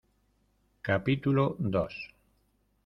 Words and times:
capítulo 0.87 1.55
dos. 1.59 1.93